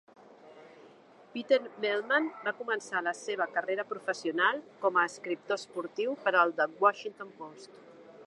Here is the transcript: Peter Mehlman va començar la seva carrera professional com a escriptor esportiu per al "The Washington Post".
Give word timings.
Peter 1.33 1.59
Mehlman 1.83 2.29
va 2.47 2.53
començar 2.61 3.03
la 3.09 3.13
seva 3.19 3.47
carrera 3.59 3.85
professional 3.91 4.63
com 4.85 4.97
a 5.01 5.05
escriptor 5.11 5.61
esportiu 5.63 6.15
per 6.25 6.33
al 6.45 6.57
"The 6.63 6.67
Washington 6.87 7.33
Post". 7.43 7.79